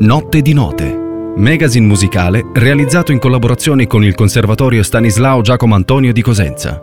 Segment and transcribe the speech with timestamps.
[0.00, 6.22] Notte di Note, magazine musicale realizzato in collaborazione con il Conservatorio Stanislao Giacomo Antonio di
[6.22, 6.80] Cosenza.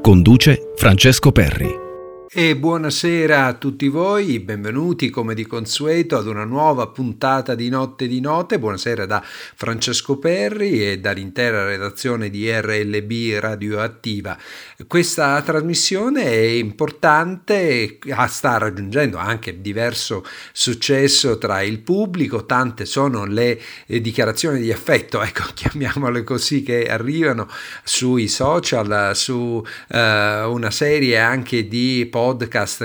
[0.00, 1.89] Conduce Francesco Perri.
[2.32, 8.06] E buonasera a tutti voi, benvenuti come di consueto ad una nuova puntata di Notte
[8.06, 8.60] di Note.
[8.60, 14.38] Buonasera da Francesco Perri e dall'intera redazione di RLB Radioattiva.
[14.86, 17.98] Questa trasmissione è importante,
[18.28, 25.46] sta raggiungendo anche diverso successo tra il pubblico, tante sono le dichiarazioni di affetto, ecco,
[25.52, 27.48] chiamiamole così, che arrivano
[27.82, 32.18] sui social, su eh, una serie anche di podcast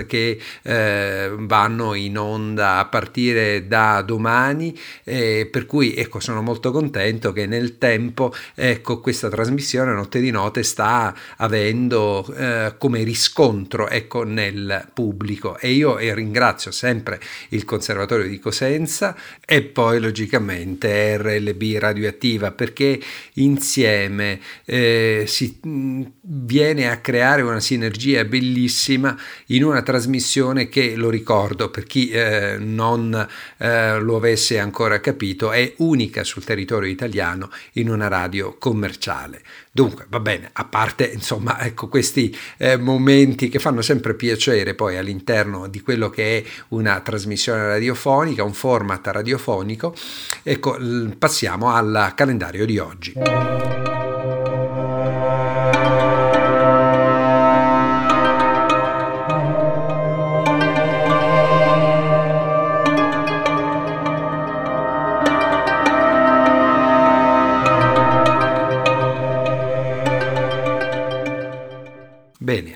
[0.07, 6.71] che eh, vanno in onda a partire da domani, eh, per cui ecco, sono molto
[6.71, 13.89] contento che nel tempo ecco, questa trasmissione Notte di Note sta avendo eh, come riscontro
[13.89, 15.58] ecco, nel pubblico.
[15.58, 22.99] E io ringrazio sempre il Conservatorio di Cosenza e poi logicamente RLB Radioattiva perché
[23.33, 29.17] insieme eh, si mh, viene a creare una sinergia bellissima
[29.48, 35.52] in una trasmissione che, lo ricordo per chi eh, non eh, lo avesse ancora capito,
[35.52, 39.42] è unica sul territorio italiano in una radio commerciale.
[39.72, 44.96] Dunque, va bene, a parte insomma, ecco questi eh, momenti che fanno sempre piacere poi
[44.96, 49.94] all'interno di quello che è una trasmissione radiofonica, un format radiofonico,
[50.44, 50.78] ecco,
[51.18, 53.14] passiamo al calendario di oggi.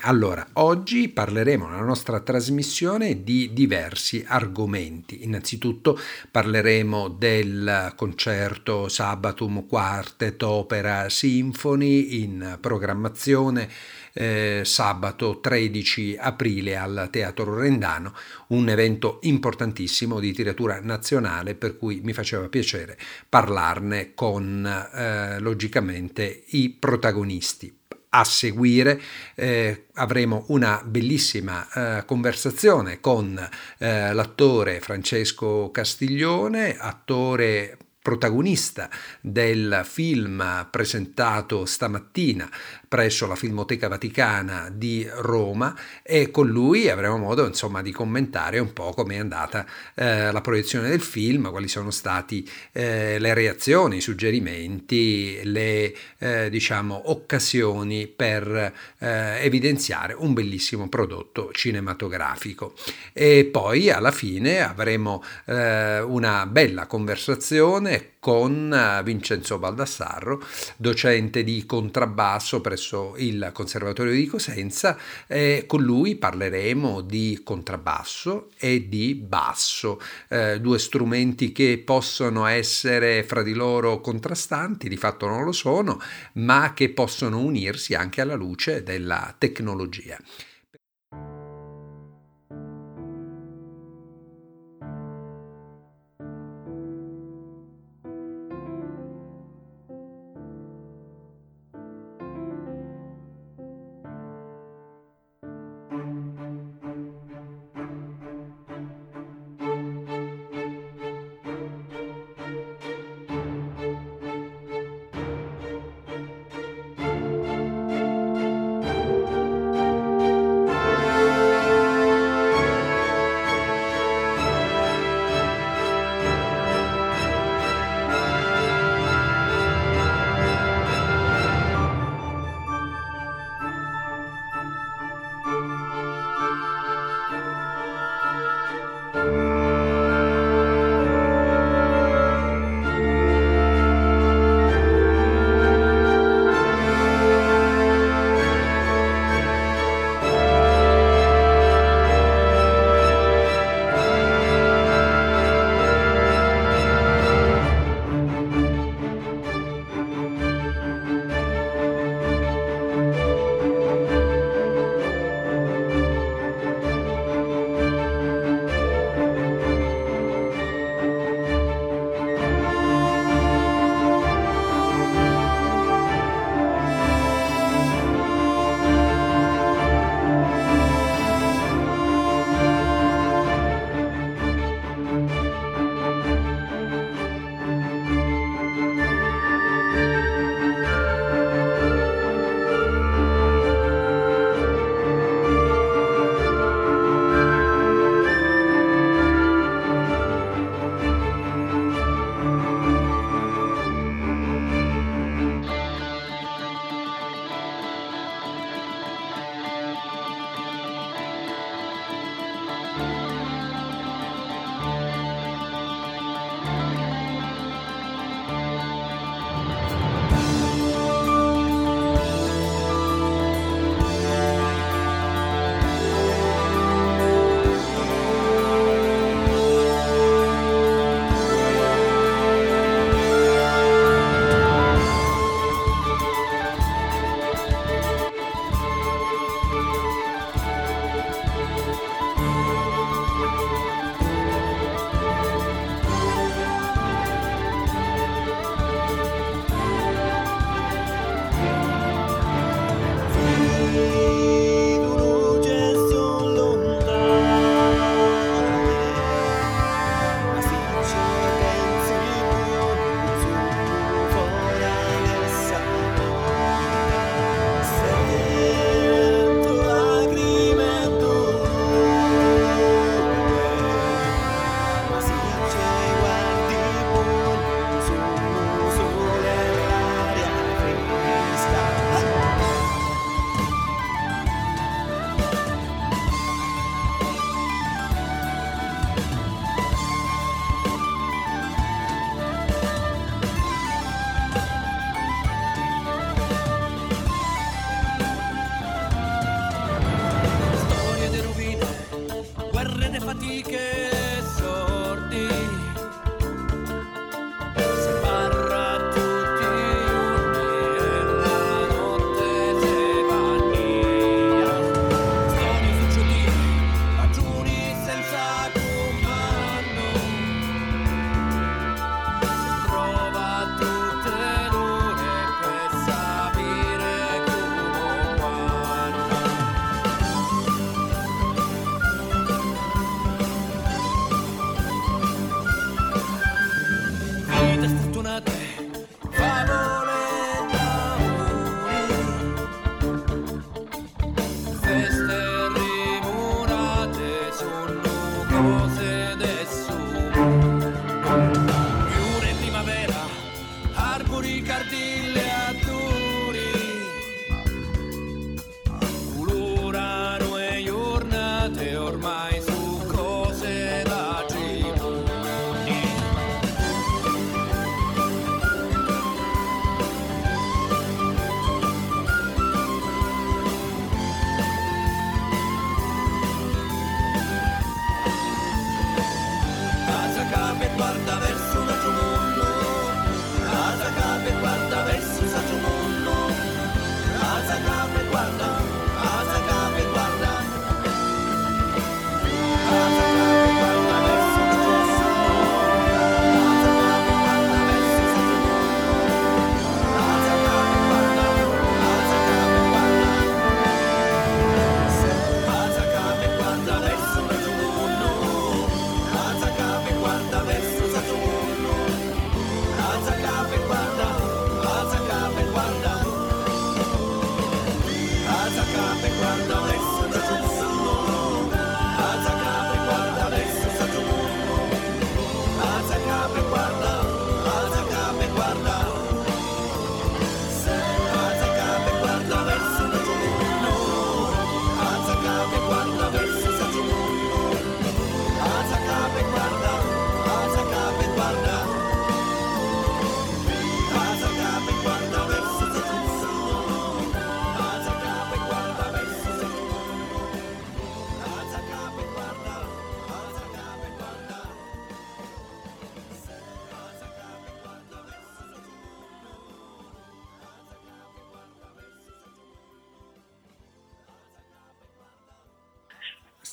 [0.10, 5.24] Allora, oggi parleremo nella nostra trasmissione di diversi argomenti.
[5.24, 6.00] Innanzitutto
[6.32, 13.70] parleremo del concerto Sabatum Quartet Opera Symphony in programmazione
[14.14, 18.16] eh, sabato 13 aprile al Teatro Rendano,
[18.48, 22.98] un evento importantissimo di tiratura nazionale per cui mi faceva piacere
[23.30, 27.78] parlarne con eh, logicamente i protagonisti
[28.10, 29.00] a seguire
[29.36, 31.68] eh, avremo una bellissima
[32.00, 33.38] eh, conversazione con
[33.78, 38.90] eh, l'attore Francesco Castiglione, attore protagonista
[39.22, 42.50] del film presentato stamattina
[42.90, 48.74] presso la Filmoteca Vaticana di Roma e con lui avremo modo insomma di commentare un
[48.74, 53.98] po' come è andata eh, la proiezione del film, quali sono stati eh, le reazioni,
[53.98, 62.74] i suggerimenti, le eh, diciamo occasioni per eh, evidenziare un bellissimo prodotto cinematografico.
[63.14, 70.42] E poi alla fine avremo eh, una bella conversazione con eh, Vincenzo Baldassarro,
[70.78, 74.98] docente di contrabbasso presso il Conservatorio di Cosenza.
[75.28, 83.24] E con lui parleremo di contrabbasso e di basso, eh, due strumenti che possono essere
[83.24, 86.00] fra di loro contrastanti, di fatto non lo sono,
[86.34, 90.18] ma che possono unirsi anche alla luce della tecnologia.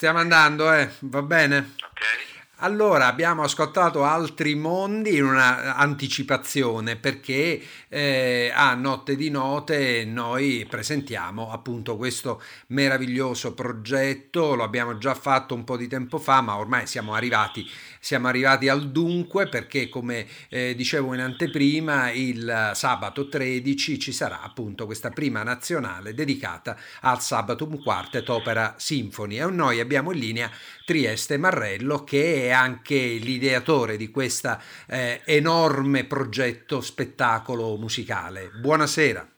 [0.06, 0.88] Stiamo andando, eh?
[1.00, 1.74] Va bene?
[1.82, 2.36] Ok.
[2.60, 10.64] Allora, abbiamo ascoltato altri mondi in una anticipazione perché eh, a Notte di Note noi
[10.70, 16.56] presentiamo appunto questo meraviglioso progetto, lo abbiamo già fatto un po' di tempo fa, ma
[16.56, 17.68] ormai siamo arrivati
[18.00, 24.42] siamo arrivati al dunque perché come eh, dicevo in anteprima il sabato 13 ci sarà
[24.42, 30.50] appunto questa prima nazionale dedicata al Sabatum Quartet Opera Sinfoni e noi abbiamo in linea
[30.84, 38.50] Trieste Marrello che è anche l'ideatore di questo eh, enorme progetto spettacolo musicale.
[38.50, 39.34] Buonasera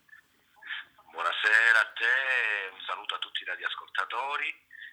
[1.78, 4.50] a te, un saluto a tutti i radioascoltatori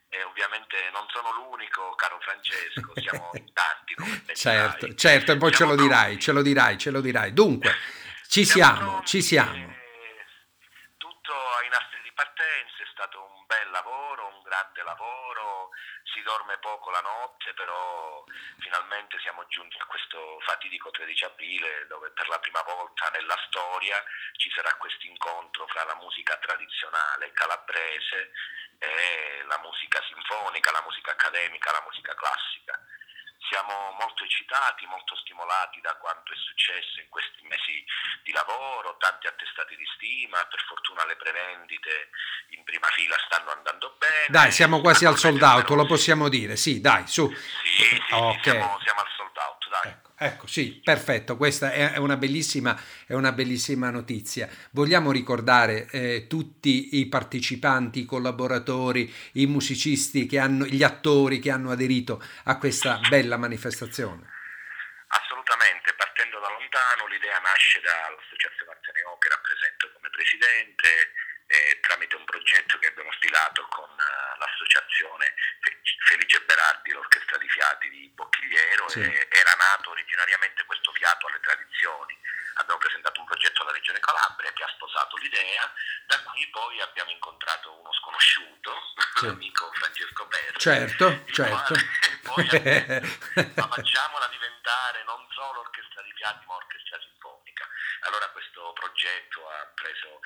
[0.09, 5.51] e ovviamente non sono l'unico, caro Francesco, siamo in tanti come Certo, certo, e poi
[5.51, 7.33] ce lo dirai, ce lo dirai, ce lo dirai.
[7.33, 7.73] Dunque,
[8.27, 9.73] ci siamo, ci siamo.
[10.97, 15.69] Tutto ai nastri di partenza, è stato un bel lavoro, un grande lavoro,
[16.11, 18.23] si dorme poco la notte, però
[18.59, 24.01] finalmente siamo giunti a questo fatidico 13 aprile dove per la prima volta nella storia
[24.37, 28.31] ci sarà questo incontro fra la musica tradizionale calabrese
[28.79, 32.79] e la musica sinfonica, la musica accademica, la musica classica.
[33.47, 37.83] Siamo molto eccitati, molto stimolati da quanto è successo in questi mesi
[38.23, 42.09] di lavoro, tanti attestati di stima, per fortuna le prevendite
[42.57, 44.25] in prima fila stanno andando bene.
[44.29, 47.29] Dai, siamo quasi al sold out, lo possiamo dire, sì, dai, su.
[47.29, 48.41] Sì, sì, okay.
[48.41, 49.91] siamo, siamo al sold out, dai.
[49.91, 50.05] Ecco.
[50.17, 54.47] Ecco, sì, perfetto, questa è una bellissima, è una bellissima notizia.
[54.71, 61.51] Vogliamo ricordare eh, tutti i partecipanti, i collaboratori, i musicisti, che hanno, gli attori che
[61.51, 64.31] hanno aderito a questa bella manifestazione?
[65.07, 71.13] Assolutamente, partendo da lontano, l'idea nasce dall'Associazione Ateneo che rappresento come presidente
[71.47, 75.33] eh, tramite un progetto che abbiamo stilato con uh, l'associazione
[76.07, 79.01] Felice Berardi, l'orchestra di fiati di Bocchigliero, sì.
[79.01, 82.17] e era nato originariamente questo fiato alle tradizioni.
[82.55, 85.71] Abbiamo presentato un progetto alla Regione Calabria che ha sposato l'idea,
[86.07, 88.71] da qui poi abbiamo incontrato uno sconosciuto,
[89.15, 89.25] sì.
[89.25, 90.59] l'amico Francesco Perri.
[90.59, 91.75] Certo, certo.
[92.23, 97.67] poi detto, ma facciamola diventare non solo orchestra di fiati ma orchestra sinfonica.
[98.01, 100.19] Allora questo progetto ha preso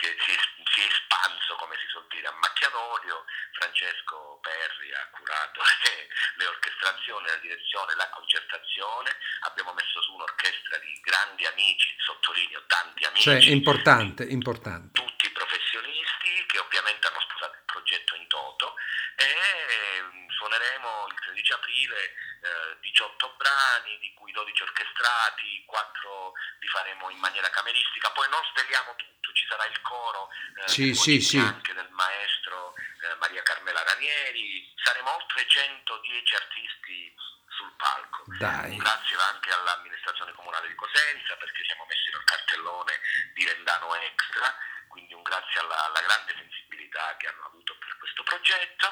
[0.00, 0.38] si è, si, è,
[0.72, 3.24] si è, espanso, come si suol dire, a macchia d'olio.
[3.52, 9.10] Francesco Perri ha curato le, le orchestrazioni, la direzione, la concertazione.
[9.50, 13.22] Abbiamo messo su un'orchestra di grandi amici, sottolineo tanti amici.
[13.22, 15.00] Cioè, importante, importante.
[15.00, 18.76] Tutti professionisti che ovviamente hanno sposato progetto in toto
[19.16, 22.14] e mm, suoneremo il 13 aprile
[22.44, 28.40] eh, 18 brani, di cui 12 orchestrati, 4 li faremo in maniera cameristica, poi non
[28.54, 31.38] sveliamo tutto, ci sarà il coro eh, sì, sì, sì.
[31.38, 37.14] anche del maestro eh, Maria Carmela Ranieri, saremo oltre 110 artisti
[37.48, 38.24] sul palco.
[38.38, 38.76] Dai.
[38.76, 43.00] Grazie anche all'amministrazione comunale di Cosenza perché siamo messi nel cartellone
[43.34, 44.54] di Vendano Extra,
[44.94, 48.86] quindi un grazie alla, alla grande sensibilità che hanno avuto per questo progetto,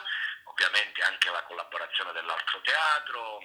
[0.50, 3.38] ovviamente anche la collaborazione dell'altro teatro,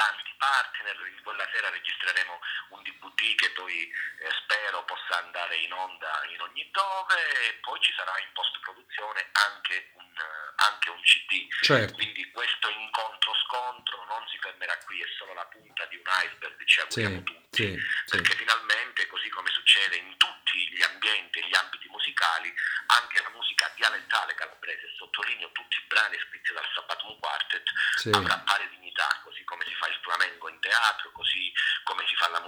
[0.00, 2.40] tanti partner, quella sera registreremo
[2.70, 7.78] un DVD che poi eh, spero possa andare in onda in ogni dove e poi
[7.80, 10.08] ci sarà in post produzione anche un,
[10.56, 11.46] anche un CD.
[11.60, 11.92] Certo.
[11.92, 16.80] Quindi questo incontro-scontro non si fermerà qui, è solo la punta di un iceberg, ci
[16.80, 18.36] auguriamo sì, tutti, sì, perché sì.
[18.38, 22.52] finalmente, così come succede in tutti gli ambienti e gli ambiti musicali,
[22.86, 27.68] anche la musica dialettale calabrese, sottolineo tutti i brani scritti dal Sabatum Quartet,
[28.12, 31.52] avrà pari dignità, così come si fa il flamenco in teatro, così
[31.84, 32.40] come si fa la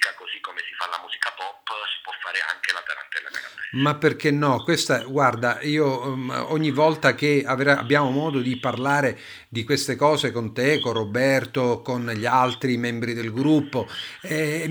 [0.00, 1.60] musica così come si fa la musica pop,
[1.92, 3.68] si può fare anche la tarantella calabrese.
[3.72, 4.62] Ma perché no?
[4.64, 10.54] Questa, guarda, io um, ogni volta che abbiamo modo di parlare di queste cose con
[10.54, 13.86] te, con Roberto, con gli altri membri del gruppo,
[14.22, 14.66] è,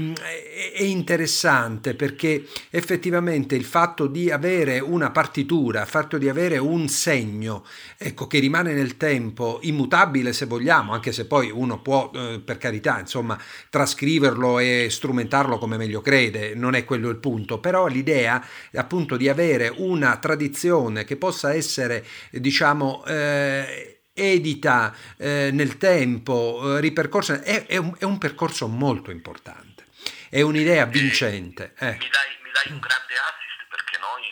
[0.80, 6.88] è interessante perché effettivamente il fatto di avere una partitura, il fatto di avere un
[6.88, 7.66] segno,
[7.98, 12.58] ecco, che rimane nel tempo, immutabile se vogliamo, anche se poi uno può, eh, per
[12.58, 13.38] carità, insomma,
[13.70, 18.42] trascriverlo e strumentarlo come meglio crede, non è quello il punto, però l'idea
[18.76, 26.82] appunto di avere una tradizione che possa essere, diciamo, eh, edita eh, nel tempo, eh,
[26.82, 29.69] ripercorsa, è, è, un, è, un, percorso molto importante,
[30.30, 31.74] è un'idea vincente.
[31.80, 31.98] Eh.
[31.98, 34.24] Mi, dai, mi, dai, un grande assist perché noi,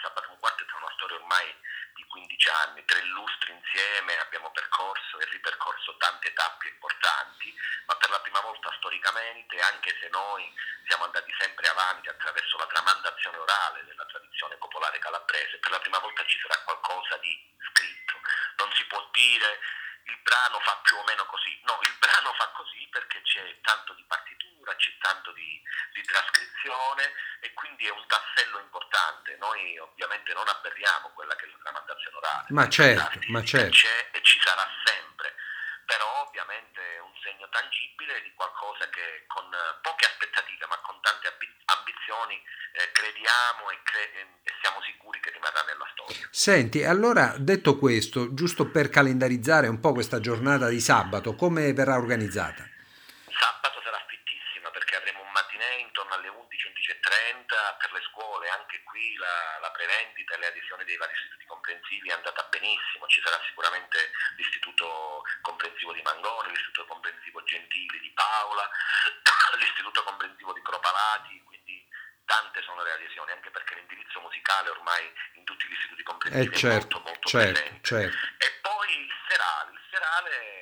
[0.00, 1.46] Sabato Quartet è una storia ormai
[1.94, 7.54] di 15 anni, tre lustri insieme, abbiamo percorso e ripercorso tante tappe importanti,
[7.86, 10.46] ma per la prima volta storicamente, anche se noi
[10.86, 15.98] siamo andati sempre avanti attraverso la tramandazione orale della tradizione popolare calabrese, per la prima
[15.98, 17.34] volta ci sarà qualcosa di
[17.74, 18.20] scritto
[18.60, 19.58] non si può dire
[20.04, 23.94] il brano fa più o meno così, no, il brano fa così perché c'è tanto
[23.94, 29.36] di partitura, c'è tanto di, di trascrizione e quindi è un tassello importante.
[29.36, 33.70] Noi ovviamente non aberriamo quella che è la tramandazione orale, ma certo, ma certo.
[33.70, 35.34] c'è e ci sarà sempre,
[35.86, 39.48] però ovviamente è un segno tangibile di qualcosa che con
[39.82, 42.42] poche aspettative ma con tante ambizioni
[42.72, 45.30] eh, crediamo e, cre- e siamo sicuri che.
[46.32, 51.98] Senti, allora detto questo, giusto per calendarizzare un po' questa giornata di sabato, come verrà
[51.98, 52.62] organizzata?
[53.34, 59.18] Sabato sarà fittissima perché avremo un matinee intorno alle 11-11.30 per le scuole, anche qui
[59.18, 63.34] la, la prevendita e le adesioni dei vari istituti comprensivi è andata benissimo, ci sarà
[63.50, 63.98] sicuramente
[64.38, 68.70] l'istituto comprensivo di Mangone, l'istituto comprensivo Gentili di Paola,
[69.58, 71.42] l'istituto comprensivo di Cropalati,
[72.30, 75.02] tante sono le adesioni, anche perché l'indirizzo musicale ormai
[75.34, 77.80] in tutti gli istituti comprensivi eh certo, molto molto certo, presente.
[77.82, 78.26] Certo.
[78.38, 80.60] E poi il serale, il serale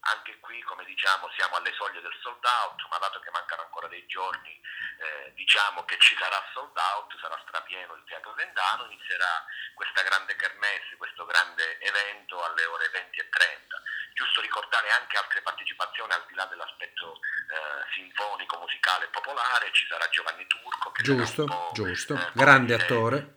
[0.00, 3.88] anche qui come diciamo siamo alle soglie del sold out, ma dato che mancano ancora
[3.88, 4.54] dei giorni
[4.98, 10.34] eh, diciamo che ci sarà sold out, sarà strapieno il Teatro Vendano, inizierà questa grande
[10.36, 13.82] kermesse, questo grande evento alle ore 20 e 30.
[14.14, 19.86] Giusto ricordare anche altre partecipazioni al di là dell'aspetto eh, sinfonico, musicale e popolare, ci
[19.86, 23.36] sarà Giovanni Turco che giusto, giusto, eh, grande attore.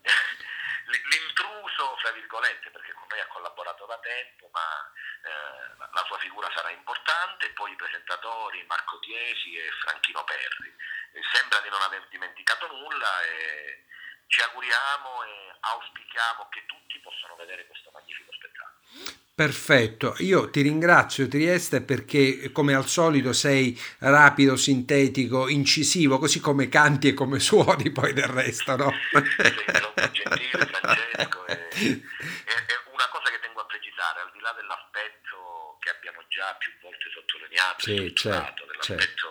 [0.85, 6.49] L'intruso, fra virgolette, perché con noi ha collaborato da tempo, ma eh, la sua figura
[6.55, 10.73] sarà importante, poi i presentatori Marco Tiesi e Franchino Perri.
[11.11, 13.85] Eh, sembra di non aver dimenticato nulla e
[14.27, 19.28] ci auguriamo e auspichiamo che tutti possano vedere questo magnifico spettacolo.
[19.39, 26.67] Perfetto, io ti ringrazio Trieste perché come al solito sei rapido, sintetico, incisivo, così come
[26.67, 28.91] canti e come suoni poi del resto, no?
[28.91, 34.51] sei gentile Francesco e, e, e una cosa che tengo a precisare, al di là
[34.59, 39.28] dell'aspetto che abbiamo già più volte sottolineato sì, e certo, dell'aspetto certo.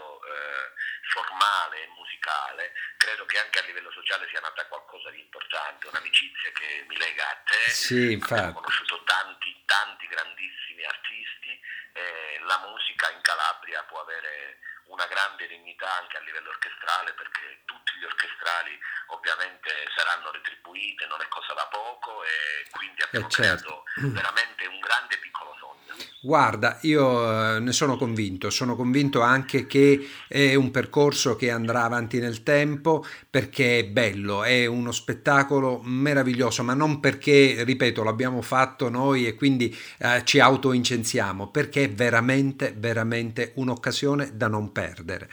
[2.19, 6.97] Musicale, credo che anche a livello sociale sia nata qualcosa di importante, un'amicizia che mi
[6.97, 7.71] lega a te.
[7.71, 8.35] Sì, infatti.
[8.35, 11.61] Abbiamo conosciuto tanti, tanti grandissimi artisti,
[11.99, 17.61] e la musica in Calabria può avere una grande dignità anche a livello orchestrale perché
[17.65, 18.73] tutti gli orchestrali
[19.13, 23.85] ovviamente saranno retribuiti, non è cosa da poco e quindi abbiamo eh certo.
[23.85, 25.79] creato veramente un grande piccolo sogno.
[26.21, 31.85] Guarda, io eh, ne sono convinto, sono convinto anche che è un percorso che andrà
[31.85, 38.43] avanti nel tempo perché è bello, è uno spettacolo meraviglioso, ma non perché, ripeto, l'abbiamo
[38.43, 45.29] fatto noi e quindi eh, ci autoincensiamo, perché è veramente, veramente un'occasione da non perdere.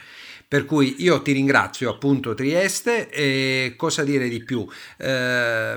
[0.48, 4.64] Per cui io ti ringrazio appunto Trieste e cosa dire di più?
[4.96, 5.76] Eh,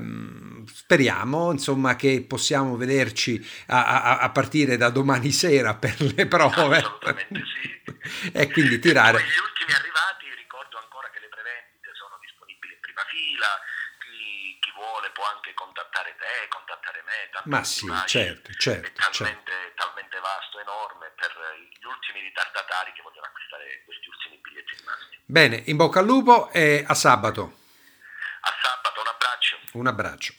[0.71, 6.77] speriamo insomma che possiamo vederci a, a, a, partire da domani sera per le prove.
[6.77, 8.31] Assolutamente sì.
[8.31, 9.17] e quindi tirare...
[9.17, 13.49] E gli ultimi arrivati ricordo ancora che le prevendite sono disponibili in prima fila,
[14.99, 17.31] vuole può anche contattare te, contattare me.
[17.47, 18.87] Ma sì, certo, certo.
[18.87, 19.79] È talmente, certo.
[19.79, 25.15] talmente vasto, enorme, per gli ultimi ritardatari che vogliono acquistare questi ultimi biglietti rimasti.
[25.23, 27.63] Bene, in bocca al lupo e a sabato.
[28.43, 29.55] A sabato, un abbraccio.
[29.79, 30.31] Un abbraccio.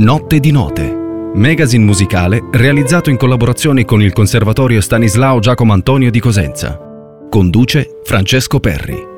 [0.00, 1.00] Notte di note.
[1.34, 6.76] Magazine musicale realizzato in collaborazione con il Conservatorio Stanislao Giacomo Antonio di Cosenza.
[7.30, 9.11] Conduce Francesco Perri.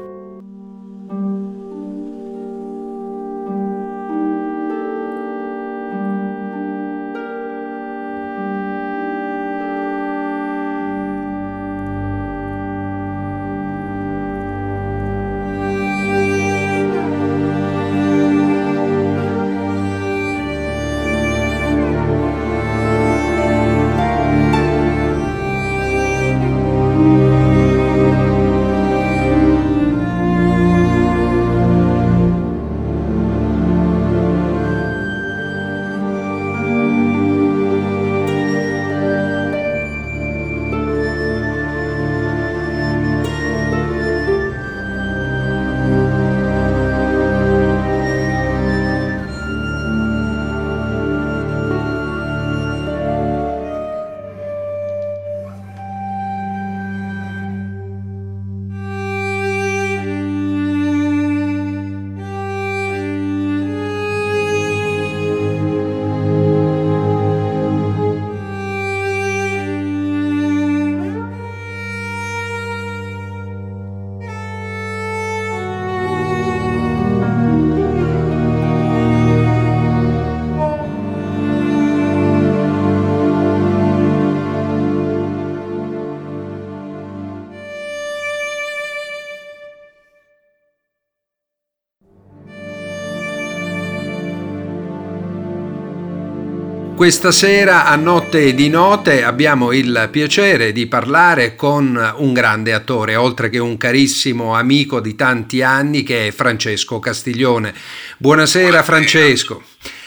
[97.05, 103.15] Questa sera a Notte di Note abbiamo il piacere di parlare con un grande attore,
[103.15, 107.75] oltre che un carissimo amico di tanti anni che è Francesco Castiglione.
[108.17, 109.63] Buonasera Francesco.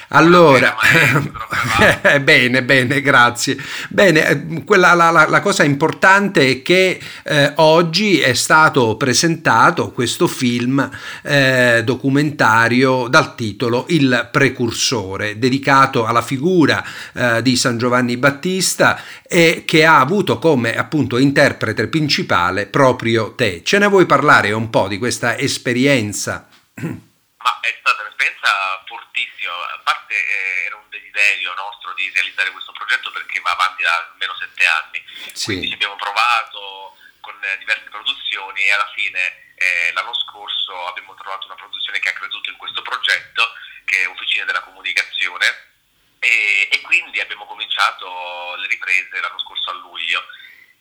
[0.10, 0.78] Allora,
[2.02, 3.58] eh, bene, bene, grazie.
[3.90, 9.92] Bene, eh, quella, la, la, la, cosa importante è che eh, oggi è stato presentato
[9.92, 10.90] questo film
[11.24, 16.82] eh, documentario dal titolo Il precursore, dedicato alla figura
[17.14, 23.62] eh, di San Giovanni Battista e che ha avuto come appunto interprete principale proprio te.
[23.62, 26.48] Ce ne vuoi parlare un po' di questa esperienza?
[27.48, 32.74] Ma è stata un'esperienza fortissima, a parte eh, era un desiderio nostro di realizzare questo
[32.74, 35.46] progetto perché va avanti da almeno sette anni, sì.
[35.46, 41.46] quindi ci abbiamo provato con diverse produzioni e alla fine eh, l'anno scorso abbiamo trovato
[41.46, 43.54] una produzione che ha creduto in questo progetto
[43.86, 45.76] che è Officine della Comunicazione.
[46.20, 50.22] E, e quindi abbiamo cominciato le riprese l'anno scorso a luglio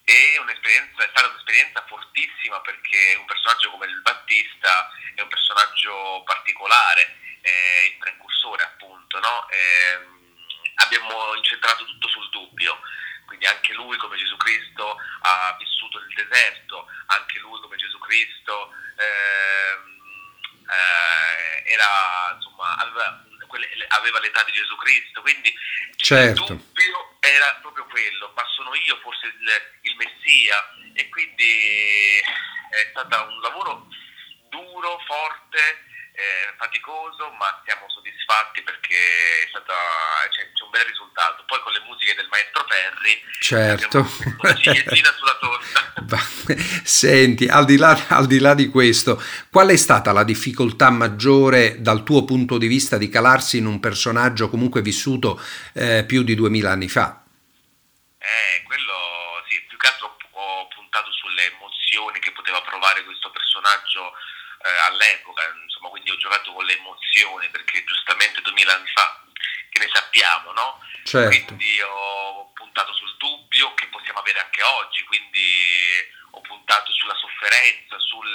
[0.09, 6.23] e un'esperienza, è stata un'esperienza fortissima perché un personaggio come il Battista è un personaggio
[6.25, 9.49] particolare, è il precursore appunto, no?
[9.51, 9.99] e,
[10.77, 12.79] abbiamo incentrato tutto sul dubbio,
[13.27, 18.71] quindi anche lui come Gesù Cristo ha vissuto nel deserto, anche lui come Gesù Cristo
[18.99, 19.75] eh,
[20.71, 23.25] eh, era, insomma, aveva,
[23.89, 25.53] aveva, l'età di Gesù Cristo, quindi
[25.97, 26.43] certo.
[26.43, 29.49] il dubbio era proprio quello, ma sono io forse il,
[29.83, 30.57] il Messia.
[30.95, 32.19] E quindi
[32.71, 33.89] è stato un lavoro
[34.49, 35.86] duro, forte,
[36.17, 38.97] eh, faticoso, ma siamo soddisfatti perché
[39.45, 39.75] è stata,
[40.31, 41.45] c'è, c'è, un bel risultato.
[41.47, 43.99] Poi con le musiche del maestro Perri, certo,
[44.41, 45.85] una ciliegina sulla torta.
[46.85, 51.83] Senti, al di, là, al di là di questo, qual è stata la difficoltà maggiore
[51.83, 55.39] dal tuo punto di vista di calarsi in un personaggio comunque vissuto
[55.75, 57.23] eh, più di duemila anni fa?
[58.17, 64.13] Eh, quello sì, più che altro ho puntato sulle emozioni che poteva provare questo personaggio
[64.67, 65.43] eh, all'epoca,
[65.97, 69.25] quindi ho giocato con le emozioni perché giustamente 2000 anni fa
[69.71, 70.79] che ne sappiamo, no?
[71.05, 71.55] Certo.
[71.55, 75.41] Quindi ho puntato sul dubbio che possiamo avere anche oggi, quindi
[76.33, 78.29] ho puntato sulla sofferenza, sul,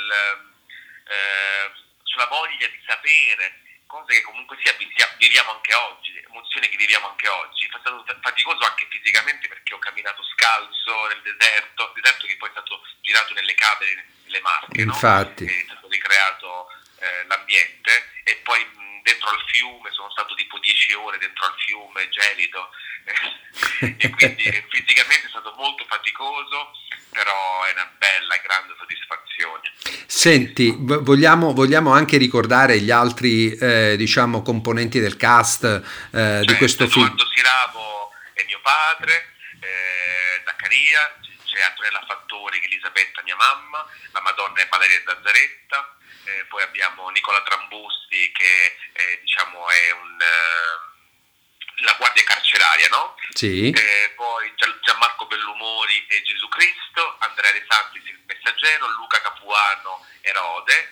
[1.06, 1.72] eh,
[2.02, 4.76] sulla voglia di sapere, cose che comunque sia
[5.18, 7.66] viviamo anche oggi, emozioni che viviamo anche oggi.
[7.66, 12.54] È stato faticoso anche fisicamente perché ho camminato scalzo nel deserto, deserto che poi è
[12.54, 15.46] stato girato nelle cave, nelle Marche, Infatti.
[15.46, 15.52] No?
[15.52, 16.71] è stato ricreato
[17.02, 17.92] eh, l'ambiente
[18.24, 22.70] e poi mh, dentro al fiume sono stato tipo 10 ore dentro al fiume gelido.
[23.82, 26.72] E quindi fisicamente è stato molto faticoso
[27.10, 29.72] però è una bella grande soddisfazione.
[30.06, 36.58] Senti vogliamo, vogliamo anche ricordare gli altri eh, diciamo componenti del cast eh, certo, di
[36.58, 37.06] questo film?
[37.06, 43.86] Edoardo Siravo è mio padre eh, Zaccaria c'è Antonella Fattori che è Elisabetta mia mamma,
[44.12, 45.98] la Madonna è Valeria Zazzaretta,
[46.38, 53.16] eh, poi abbiamo Nicola Trambusti che eh, diciamo è un, eh, la guardia carceraria, no?
[53.34, 53.70] Sì.
[53.70, 60.90] Eh, poi Gianmarco Bellumori e Gesù Cristo, Andrea De Santis il messaggero, Luca Capuano Erode,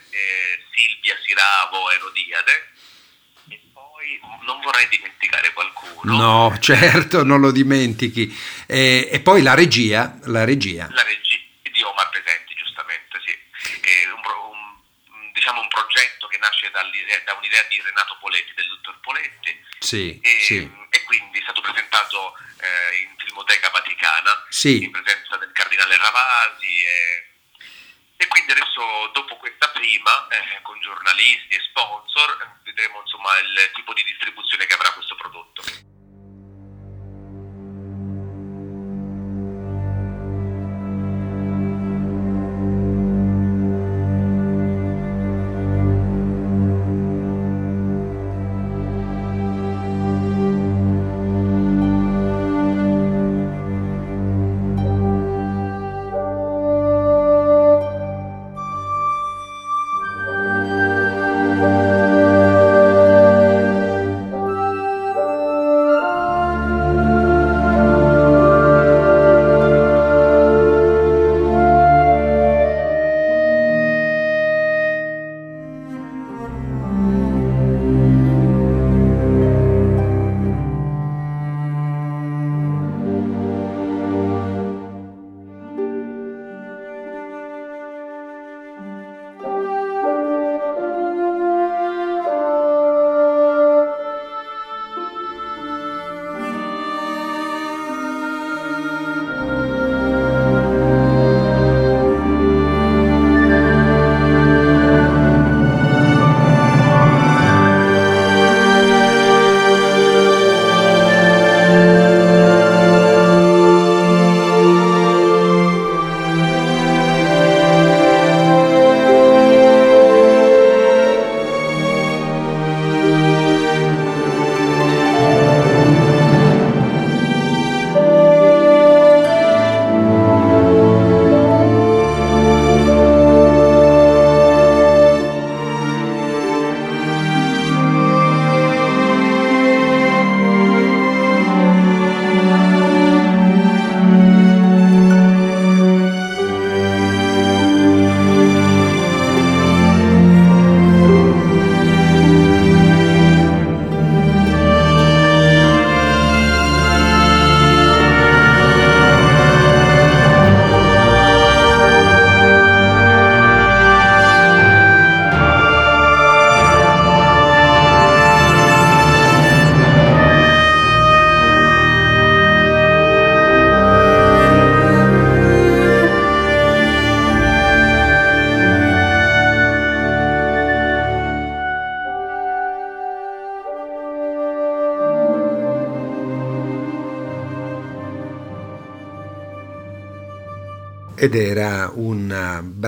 [0.73, 2.71] Silvia Siravo Erodiade
[3.49, 6.15] e poi non vorrei dimenticare qualcuno.
[6.15, 8.35] No, certo, non lo dimentichi.
[8.65, 10.87] E, e poi la regia, la regia.
[10.91, 13.37] La regia di Omar Presenti, giustamente, sì.
[14.13, 14.21] Un,
[15.13, 19.65] un, diciamo un progetto che nasce da un'idea di Renato Poletti, del dottor Poletti.
[19.79, 20.71] Sì, e, sì.
[20.89, 24.83] e quindi è stato presentato eh, in Filmoteca Vaticana, sì.
[24.83, 26.83] in presenza del cardinale Ravasi.
[26.83, 27.27] E,
[28.17, 33.93] e quindi adesso, dopo questa prima, eh, con giornalisti e sponsor, vedremo insomma il tipo
[33.93, 35.48] di distribuzione che avrà questo prodotto.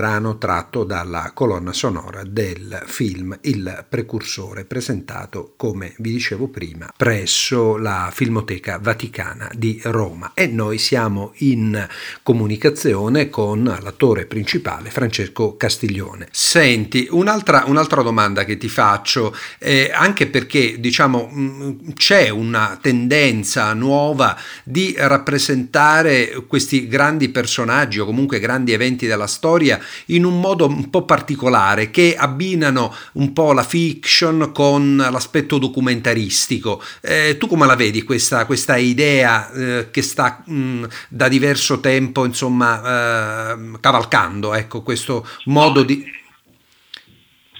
[0.02, 7.76] Brano tratto dalla colonna sonora del film Il Precursore, presentato, come vi dicevo prima, presso
[7.76, 10.32] la Filmoteca Vaticana di Roma.
[10.34, 11.86] E noi siamo in
[12.22, 16.28] comunicazione con l'attore principale Francesco Castiglione.
[16.30, 23.74] Senti, un'altra, un'altra domanda che ti faccio, eh, anche perché diciamo mm, c'è una tendenza
[23.74, 30.61] nuova di rappresentare questi grandi personaggi o comunque grandi eventi della storia in un modo
[30.66, 36.82] un po' particolare che abbinano un po' la fiction con l'aspetto documentaristico.
[37.00, 42.24] Eh, tu come la vedi questa, questa idea eh, che sta mh, da diverso tempo
[42.24, 46.02] insomma eh, cavalcando ecco, questo modo di...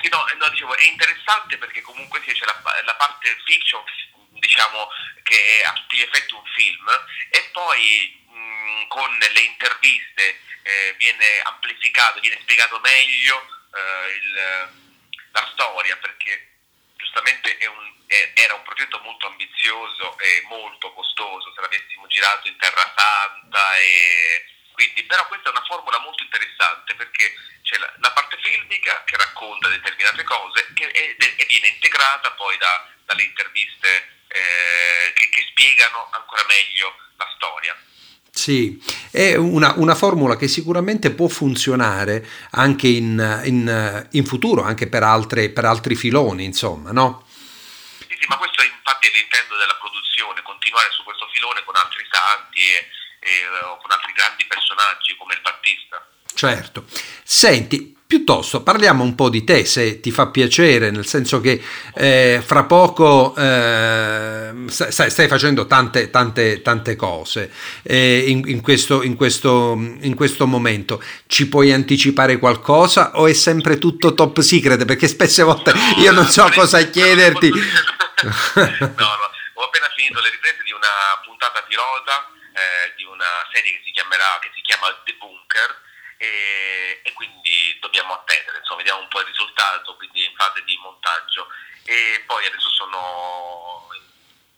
[0.01, 3.81] Sì, no, no, dicevo, è interessante perché comunque sì, c'è la, la parte fiction
[4.41, 4.89] diciamo
[5.23, 6.87] che è a tutti gli effetti un film
[7.31, 8.21] e poi
[8.93, 14.33] con le interviste eh, viene amplificato, viene spiegato meglio eh, il,
[15.33, 16.51] la storia perché
[16.97, 22.57] giustamente un, è, era un progetto molto ambizioso e molto costoso se l'avessimo girato in
[22.57, 28.11] Terra Santa e quindi, però questa è una formula molto interessante perché c'è la, la
[28.13, 34.25] parte filmica che racconta determinate cose che, e, e, viene integrata poi da, dalle interviste
[34.29, 37.77] eh, che, che spiegano ancora meglio la storia.
[38.35, 44.89] Sì, è una, una, formula che sicuramente può funzionare anche in, in, in futuro, anche
[44.89, 47.27] per, altre, per, altri filoni, insomma, no?
[48.09, 52.03] Sì, sì, ma questo è infatti l'intento della produzione, continuare su questo filone con altri
[52.11, 52.89] santi e,
[53.21, 53.31] e
[53.83, 56.01] con altri grandi personaggi come il Battista.
[56.35, 56.87] Certo.
[57.23, 61.59] Senti, Piuttosto parliamo un po' di te, se ti fa piacere, nel senso che
[61.95, 67.51] eh, fra poco eh, stai, stai, facendo tante, tante, tante cose
[67.83, 69.73] eh, in, in, questo, in, questo,
[70.03, 71.03] in, questo, momento.
[71.27, 74.85] Ci puoi anticipare qualcosa o è sempre tutto top secret?
[74.85, 77.49] Perché spesse volte io non so cosa chiederti.
[77.49, 77.63] no,
[78.61, 83.81] no, ho appena finito le riprese di una puntata pilota eh, di una serie che
[83.83, 85.81] si chiamerà, che si chiama The Bunker
[86.23, 90.79] e, e, quindi dobbiamo attendere, insomma, vediamo un po' il risultato, quindi in fase di
[90.81, 91.49] montaggio
[91.85, 93.91] e poi adesso sono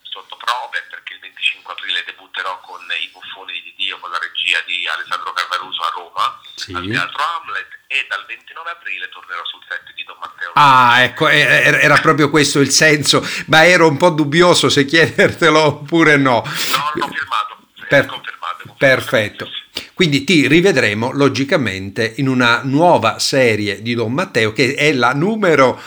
[0.03, 4.61] sotto prove perché il 25 aprile debutterò con I buffoni di Dio con la regia
[4.67, 6.73] di Alessandro Carvaruso a Roma sì.
[6.75, 10.51] al Teatro Hamlet e dal 29 aprile tornerò sul set di Don Matteo.
[10.55, 16.17] Ah, ecco, era proprio questo il senso, ma ero un po' dubbioso se chiedertelo oppure
[16.19, 16.45] no.
[16.45, 17.57] No, l'ho firmato,
[17.89, 18.33] per.
[18.77, 19.49] Perfetto.
[19.93, 25.81] Quindi ti rivedremo logicamente in una nuova serie di Don Matteo che è la numero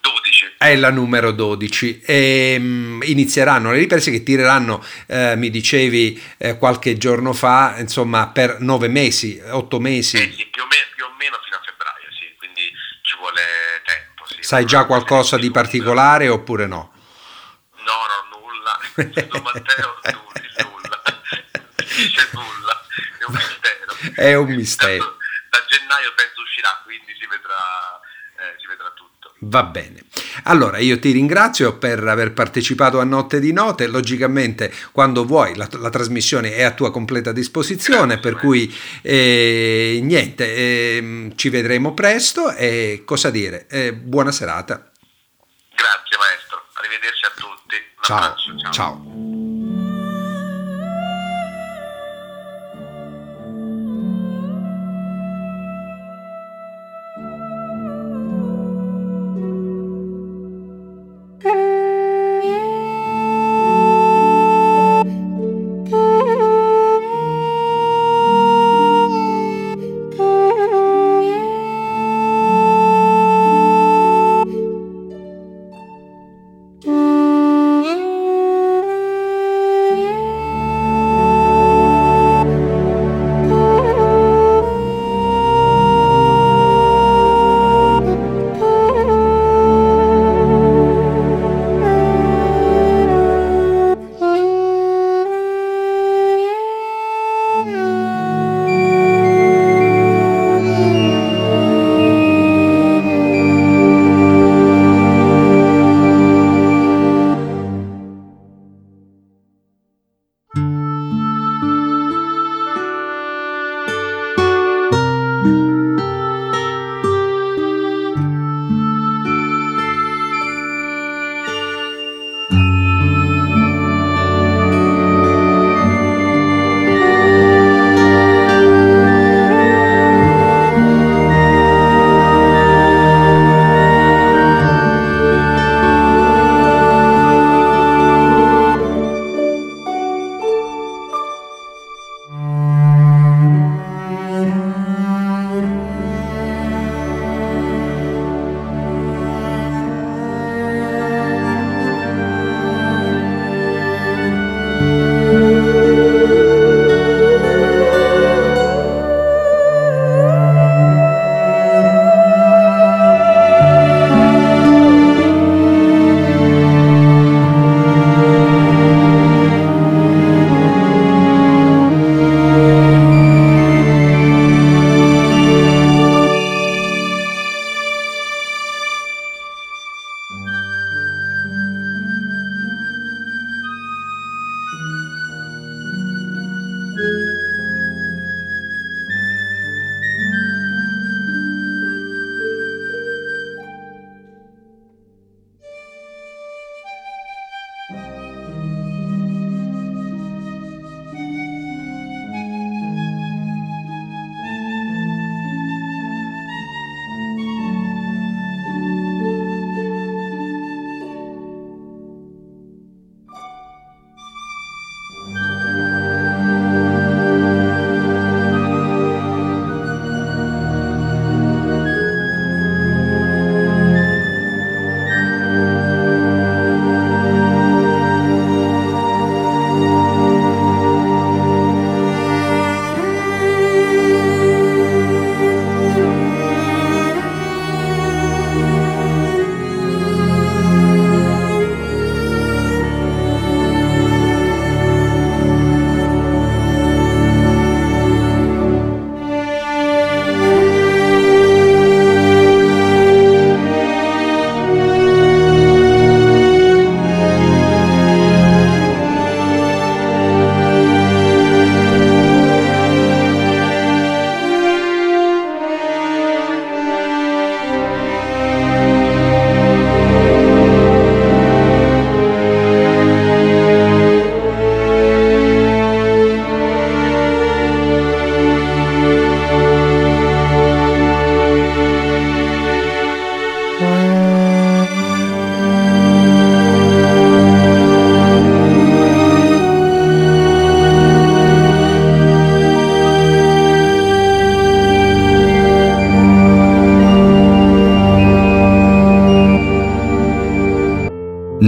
[0.00, 0.54] 12.
[0.58, 6.58] È la numero 12 e um, inizieranno le riprese che tireranno, eh, mi dicevi eh,
[6.58, 10.16] qualche giorno fa, insomma per nove mesi, otto mesi.
[10.16, 12.70] Eh sì, più o, meno, più o meno fino a febbraio, sì, quindi
[13.02, 13.40] ci vuole
[13.84, 14.26] tempo.
[14.26, 14.36] Sì.
[14.40, 16.92] Sai già qualcosa di particolare oppure no?
[17.84, 18.78] No, no, nulla.
[19.28, 20.43] Don Matteo, nulla.
[21.96, 22.84] Dice nulla
[23.18, 24.14] è un mistero.
[24.14, 25.16] È un mistero.
[25.50, 28.00] Da, gennaio penso uscirà, quindi si vedrà,
[28.38, 29.34] eh, si vedrà tutto.
[29.38, 30.02] Va bene.
[30.44, 35.68] Allora io ti ringrazio per aver partecipato a Notte di Note, logicamente quando vuoi la,
[35.72, 42.52] la trasmissione è a tua completa disposizione, per cui eh, niente, eh, ci vedremo presto
[42.52, 44.90] e cosa dire, eh, buona serata.
[45.74, 47.76] Grazie maestro, arrivederci a tutti.
[48.00, 48.34] ciao.
[48.36, 48.72] ciao.
[48.72, 49.83] ciao.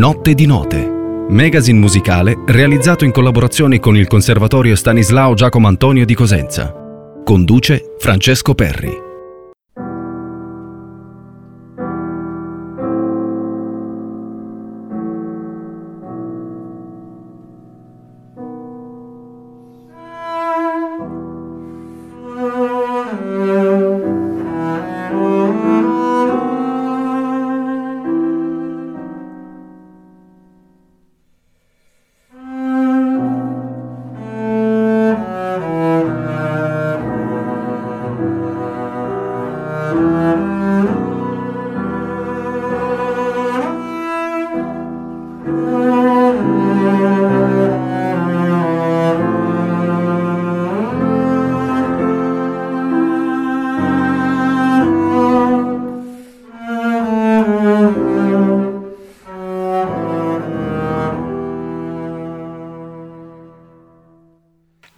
[0.06, 6.14] Notte di Note, magazine musicale realizzato in collaborazione con il Conservatorio Stanislao Giacomo Antonio di
[6.14, 6.72] Cosenza.
[7.24, 9.05] Conduce Francesco Perri.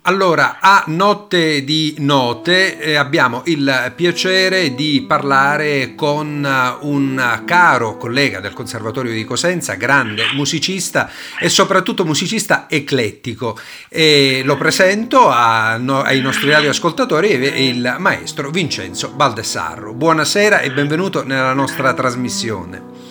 [0.08, 7.98] Allora, a Notte di Note eh, abbiamo il piacere di parlare con eh, un caro
[7.98, 13.58] collega del Conservatorio di Cosenza, grande musicista e soprattutto musicista eclettico.
[13.90, 19.92] E lo presento a, no, ai nostri radioascoltatori, il maestro Vincenzo Baldessarro.
[19.92, 23.07] Buonasera e benvenuto nella nostra trasmissione.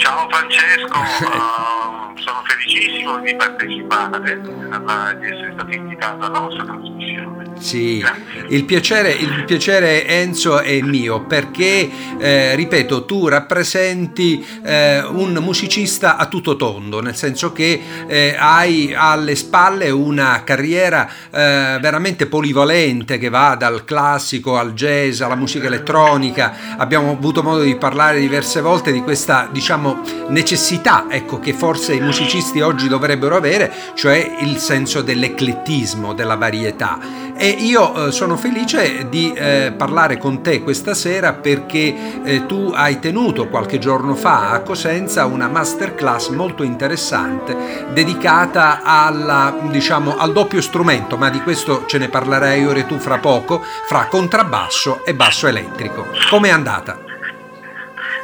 [0.00, 0.96] Ciao Francesco.
[2.20, 7.48] sono felicissimo di partecipare, di essere stato invitato alla vostra trasmissione.
[7.58, 8.02] Sì,
[8.48, 16.16] il piacere, il piacere, Enzo è mio perché, eh, ripeto, tu rappresenti eh, un musicista
[16.16, 23.18] a tutto tondo, nel senso che eh, hai alle spalle una carriera eh, veramente polivalente
[23.18, 26.76] che va dal classico al jazz alla musica elettronica.
[26.78, 29.89] Abbiamo avuto modo di parlare diverse volte di questa, diciamo,
[30.28, 36.98] necessità, ecco, che forse i musicisti oggi dovrebbero avere, cioè il senso dell'eclettismo, della varietà.
[37.36, 42.70] E io eh, sono felice di eh, parlare con te questa sera perché eh, tu
[42.74, 50.32] hai tenuto qualche giorno fa a Cosenza una masterclass molto interessante dedicata alla, diciamo, al
[50.32, 55.14] doppio strumento, ma di questo ce ne parlerai ora tu fra poco, fra contrabbasso e
[55.14, 56.06] basso elettrico.
[56.28, 56.98] Come è andata?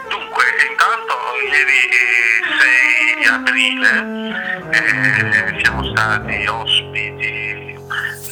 [0.09, 0.96] Dunque, intanto
[1.41, 1.81] ieri
[3.17, 3.93] 6 aprile
[4.71, 7.79] eh, siamo stati ospiti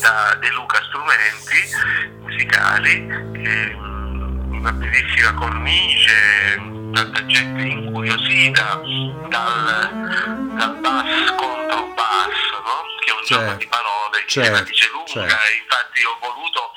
[0.00, 3.06] da De Luca Strumenti musicali,
[3.44, 6.60] ehm, una bellissima cornice,
[6.92, 8.80] tanta gente incuriosita
[9.28, 12.82] dal, dal bass contro bass, no?
[13.00, 15.34] che è un certo, gioco di parole che certo, dice lunga, certo.
[15.62, 16.72] infatti ho voluto,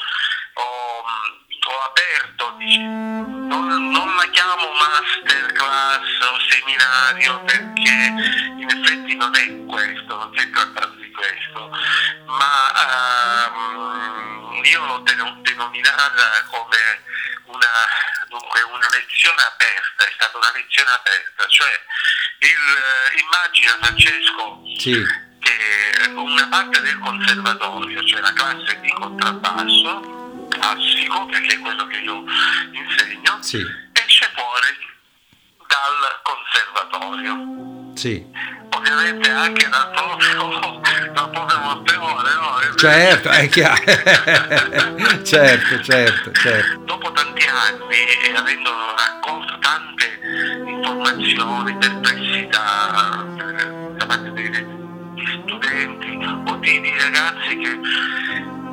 [2.58, 8.14] dice, non, non la chiamo masterclass o seminario perché
[8.58, 11.72] in effetti non è questo, non si è trattato di questo,
[12.26, 15.04] ma um, io l'ho
[15.42, 17.04] denominata come
[17.46, 17.68] una,
[18.28, 21.82] dunque, una, lezione aperta, è stata una lezione aperta, cioè
[22.40, 25.06] il, immagina Francesco sì.
[25.40, 31.98] che una parte del conservatorio, cioè la classe di contrabbasso, classico, perché è quello che
[31.98, 32.24] io
[32.72, 33.66] insegno, sì.
[33.94, 34.76] esce fuori
[35.68, 37.96] dal conservatorio.
[37.96, 40.80] Sì ovviamente anche dal proprio,
[41.14, 42.76] dal proprio Monteone, no?
[42.76, 43.84] Certo, è chiaro.
[45.24, 46.80] certo, certo, certo.
[46.86, 50.20] Dopo tanti anni e avendo raccolto tante
[50.66, 53.26] informazioni, perplessità
[53.98, 54.66] da parte degli
[55.44, 57.80] studenti o dei, ragazzi che,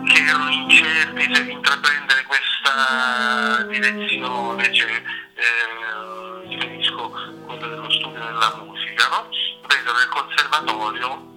[0.05, 5.03] che erano incerti se intraprendere questa direzione, cioè,
[5.35, 7.11] eh, riferisco
[7.47, 9.29] quello dello studio della musica, no?
[9.67, 11.33] vedo nel conservatorio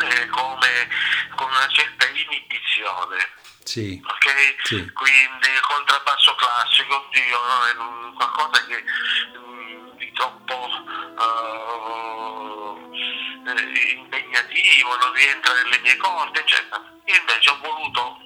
[0.00, 0.88] eh, come
[1.36, 3.28] con una certa inibizione.
[3.64, 4.00] Sì.
[4.04, 4.56] Okay?
[4.62, 4.92] sì.
[4.92, 7.64] Quindi il contrabbasso classico, oddio, no?
[7.66, 12.23] è un, qualcosa che mh, mm, di troppo uh,
[13.60, 16.82] impegnativo, non rientra nelle mie corde, eccetera.
[17.04, 18.18] Io invece ho voluto,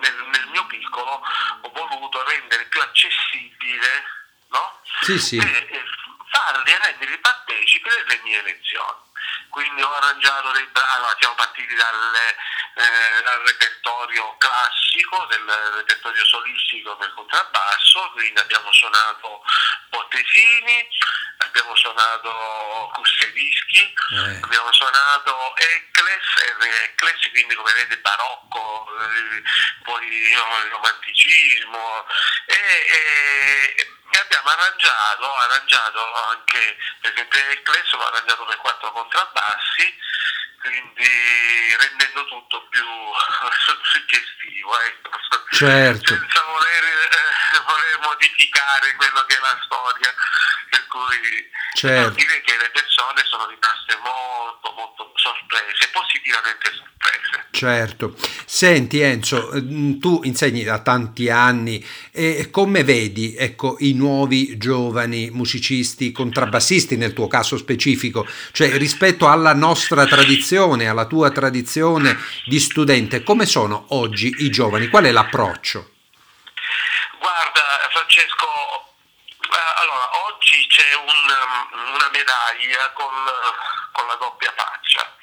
[0.00, 1.22] nel, nel mio piccolo,
[1.60, 4.04] ho voluto rendere più accessibile,
[4.48, 4.80] no?
[5.02, 5.36] Sì, sì.
[5.36, 5.84] E, e
[6.30, 9.08] farli e renderli partecipi delle mie lezioni.
[9.48, 12.36] Quindi ho arrangiato dei brani, siamo partiti dalle,
[12.74, 15.44] eh, dal repertorio classico, del
[15.74, 19.42] repertorio solistico del contrabbasso, quindi abbiamo suonato
[19.88, 20.88] Bottesini,
[21.50, 24.40] abbiamo suonato Kustevischi, eh.
[24.40, 26.26] abbiamo suonato Eccles,
[26.84, 29.42] Eccles, quindi come vedete barocco, eh,
[29.82, 32.06] poi il romanticismo
[32.46, 38.90] e, e e abbiamo arrangiato, arrangiato anche, per esempio il Clesso l'ho arrangiato per quattro
[38.90, 39.98] contrabbassi,
[40.60, 42.82] quindi rendendo tutto più
[43.84, 45.10] suggestivo, ecco.
[45.52, 46.14] certo.
[46.14, 46.79] senza eh, voler,
[48.10, 50.10] modificare quello che è la storia,
[50.68, 51.46] per cui
[51.78, 52.18] certo.
[52.18, 57.46] dire che le persone sono rimaste molto molto sorprese, positivamente sorprese.
[57.50, 58.16] Certo.
[58.44, 59.50] Senti Enzo,
[60.00, 67.12] tu insegni da tanti anni e come vedi ecco, i nuovi giovani musicisti, contrabbassisti nel
[67.12, 73.84] tuo caso specifico, cioè rispetto alla nostra tradizione, alla tua tradizione di studente, come sono
[73.90, 74.88] oggi i giovani?
[74.88, 75.90] Qual è l'approccio?
[77.20, 78.96] Guarda Francesco,
[79.40, 83.12] eh, allora oggi c'è un, una medaglia con,
[83.92, 85.16] con la doppia faccia,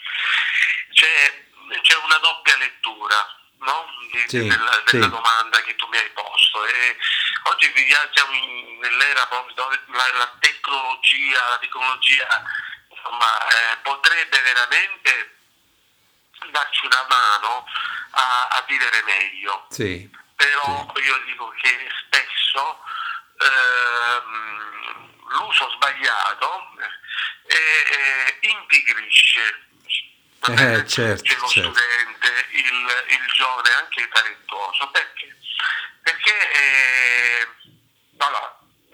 [0.94, 1.44] c'è,
[1.82, 3.86] c'è una doppia lettura no?
[4.12, 5.10] Di, sì, della, della sì.
[5.10, 6.66] domanda che tu mi hai posto.
[6.66, 6.98] E
[7.44, 12.44] oggi viviamo in, nell'era proprio dove la, la, tecnologia, la tecnologia
[12.90, 15.38] insomma, eh, potrebbe veramente
[16.52, 17.66] darci una mano
[18.12, 19.66] a, a vivere meglio.
[19.70, 22.80] Sì, Però io dico che spesso
[23.40, 26.72] ehm, l'uso sbagliato
[27.48, 29.66] eh, eh, impigrisce
[30.48, 31.48] eh, certo, lo certo.
[31.48, 34.90] studente, il, il, giovane anche talentuoso.
[34.92, 35.36] Perché?
[36.02, 36.97] Perché eh,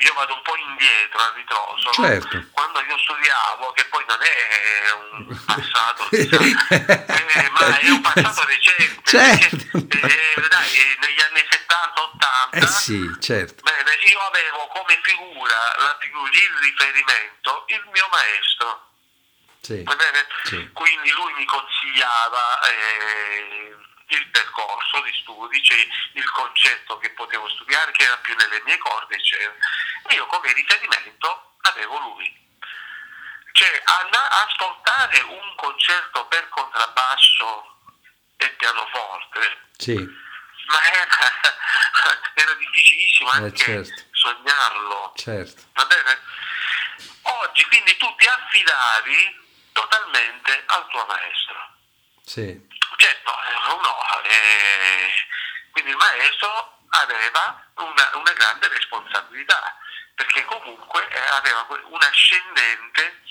[0.03, 1.91] io vado un po' indietro a ritroso.
[1.91, 2.37] Certo.
[2.37, 2.47] No?
[2.51, 9.01] Quando io studiavo, che poi non è un passato, eh, ma è un passato recente.
[9.03, 9.85] Certo.
[9.87, 12.63] Perché, eh, dai, negli anni 70-80.
[12.63, 13.63] Eh sì, certo.
[13.63, 18.91] Bene, io avevo come figura, la figura di riferimento, il mio maestro.
[19.61, 19.85] Sì,
[20.43, 20.69] sì.
[20.73, 23.77] Quindi lui mi consigliava eh,
[24.15, 28.77] il percorso di studi, cioè il concetto che potevo studiare, che era più nelle mie
[28.77, 29.53] corde, eccetera.
[30.07, 32.41] E io come riferimento avevo lui.
[33.51, 37.77] Cioè, andare a ascoltare un concerto per contrabbasso
[38.37, 39.93] e pianoforte, sì.
[39.95, 41.07] ma era,
[42.33, 44.03] era difficilissimo eh, anche eh, certo.
[44.11, 45.13] sognarlo.
[45.15, 45.63] Certo.
[45.73, 46.19] Va bene?
[47.21, 49.41] Oggi quindi tu ti affidavi
[49.71, 51.72] totalmente al tuo maestro.
[52.25, 52.67] Sì.
[52.97, 53.31] Certo,
[53.81, 55.11] no, eh,
[55.71, 59.77] quindi il maestro aveva una, una grande responsabilità,
[60.15, 63.21] perché comunque eh, aveva un ascendente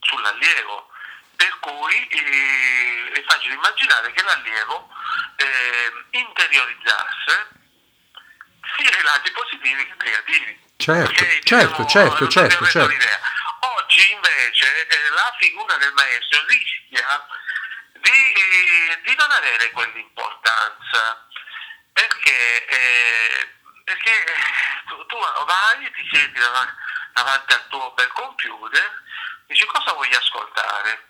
[0.00, 0.90] sull'allievo,
[1.36, 4.88] per cui eh, è facile immaginare che l'allievo
[5.36, 7.48] eh, interiorizzasse
[8.76, 10.68] sia i lati positivi che negativi.
[10.76, 13.28] Certo, perché, certo, diciamo, certo, certo, certo.
[13.76, 17.26] Oggi invece eh, la figura del maestro rischia
[18.00, 21.26] di, eh, di non avere quell'importanza
[21.92, 23.48] perché, eh,
[23.84, 24.24] perché
[24.86, 26.74] tu, tu, vai, ti siedi davanti,
[27.12, 29.02] davanti al tuo bel computer,
[29.46, 31.08] dici cosa voglio ascoltare?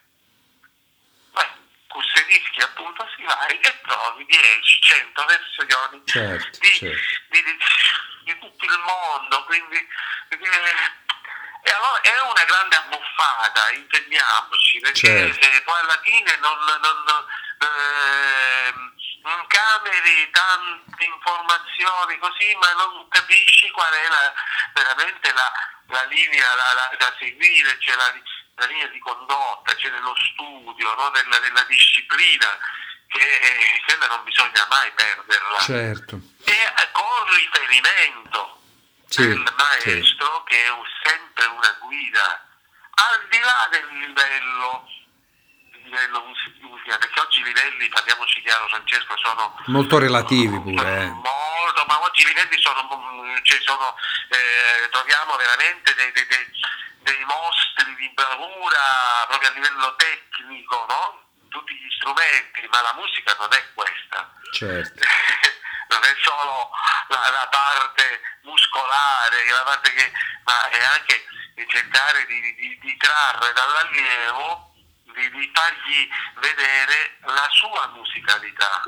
[1.33, 1.49] Vai,
[1.89, 7.19] questi dischi appunto si vai e trovi 10, 100 versioni certo, di, certo.
[7.29, 7.59] Di, di,
[8.25, 9.77] di, tutto il mondo, quindi
[10.29, 10.39] eh,
[11.63, 15.63] e allora è una grande abbuffata, intendiamoci, perché certo.
[15.65, 17.25] poi alla fine non, non,
[17.59, 18.73] eh,
[19.23, 24.33] non cameri tante informazioni così, ma non capisci qual è la,
[24.73, 25.53] veramente la,
[25.89, 28.13] la linea la, la, da seguire, c'è la,
[28.57, 31.11] la, linea di condotta, c'è nello studio, no?
[31.11, 32.59] nella, nella, disciplina,
[33.07, 35.59] che eh, quella non bisogna mai perderla.
[35.59, 36.21] Certo.
[36.45, 38.60] E eh, con riferimento
[39.11, 40.55] sì, del maestro sì.
[40.55, 40.71] che è
[41.03, 42.47] sempre una guida
[42.95, 44.87] al di là del livello,
[45.83, 46.25] livello
[46.61, 51.03] musicale, perché oggi i livelli, parliamoci chiaro Francesco, sono molto relativi pure.
[51.03, 51.07] Eh.
[51.07, 52.87] Molto, ma oggi i livelli sono,
[53.43, 53.97] cioè sono
[54.29, 56.47] eh, troviamo veramente dei, dei, dei,
[57.03, 61.19] dei, mostri di bravura proprio a livello tecnico, no?
[61.49, 64.33] tutti gli strumenti, ma la musica non è questa.
[64.53, 65.03] Certo.
[65.91, 66.71] non è solo
[67.09, 70.13] la, la, parte muscolare, la parte che,
[70.45, 71.25] ma è anche
[71.69, 74.73] cercare di, di, di trarre dall'allievo,
[75.03, 76.09] di, di fargli
[76.41, 78.83] vedere la sua musicalità.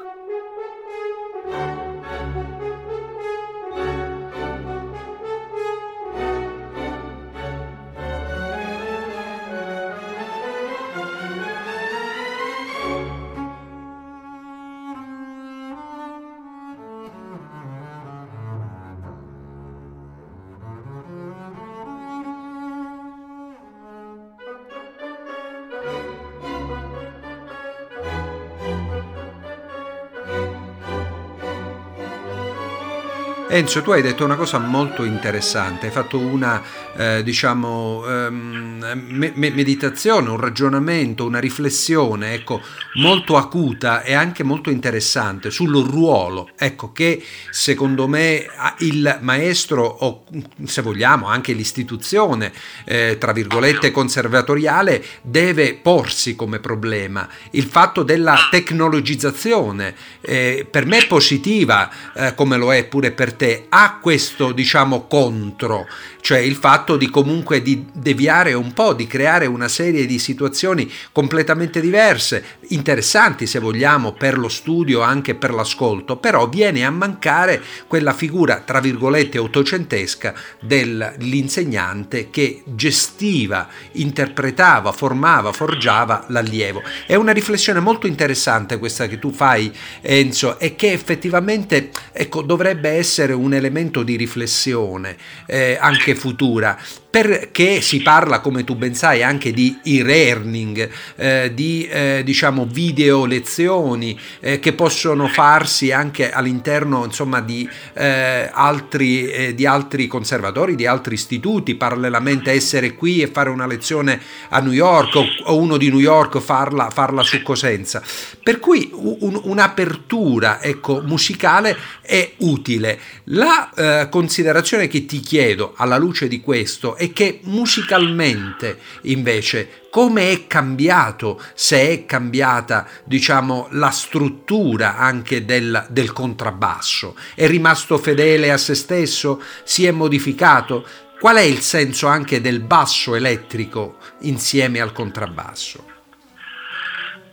[33.55, 36.63] Enzo, tu hai detto una cosa molto interessante, hai fatto una,
[36.97, 42.63] eh, diciamo, ehm, me- meditazione, un ragionamento, una riflessione, ecco,
[42.95, 48.47] molto acuta e anche molto interessante sul ruolo, ecco, che secondo me
[48.79, 50.25] il maestro o,
[50.65, 52.55] se vogliamo, anche l'istituzione,
[52.87, 57.29] eh, tra virgolette, conservatoriale, deve porsi come problema.
[57.51, 63.35] Il fatto della tecnologizzazione, eh, per me è positiva, eh, come lo è pure per
[63.35, 65.88] te, parte ha questo diciamo contro,
[66.20, 70.90] cioè il fatto di comunque di deviare un po', di creare una serie di situazioni
[71.11, 77.61] completamente diverse, interessanti se vogliamo per lo studio, anche per l'ascolto, però viene a mancare
[77.88, 86.82] quella figura tra virgolette ottocentesca dell'insegnante che gestiva, interpretava, formava, forgiava l'allievo.
[87.07, 92.90] È una riflessione molto interessante questa che tu fai Enzo e che effettivamente ecco, dovrebbe
[92.90, 95.16] essere essere un elemento di riflessione
[95.47, 96.78] eh, anche futura
[97.13, 103.27] perché si parla, come tu ben sai, anche di e-learning, eh, di eh, diciamo video
[103.27, 110.75] lezioni eh, che possono farsi anche all'interno insomma, di, eh, altri, eh, di altri conservatori,
[110.75, 115.59] di altri istituti, parallelamente essere qui e fare una lezione a New York o, o
[115.59, 118.03] uno di New York farla, farla su Cosenza.
[118.43, 122.99] Per cui un, un'apertura ecco, musicale è utile.
[123.25, 130.31] La eh, considerazione che ti chiedo alla luce di questo e che musicalmente invece come
[130.31, 138.53] è cambiato, se è cambiata diciamo la struttura anche del, del contrabbasso, è rimasto fedele
[138.53, 140.87] a se stesso, si è modificato,
[141.19, 145.85] qual è il senso anche del basso elettrico insieme al contrabbasso?